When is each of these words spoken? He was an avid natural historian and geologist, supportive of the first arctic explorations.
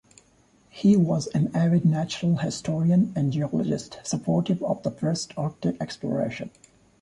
He 0.71 0.97
was 0.97 1.27
an 1.27 1.51
avid 1.55 1.85
natural 1.85 2.37
historian 2.37 3.13
and 3.15 3.31
geologist, 3.31 3.99
supportive 4.01 4.63
of 4.63 4.81
the 4.81 4.89
first 4.89 5.31
arctic 5.37 5.79
explorations. 5.79 6.53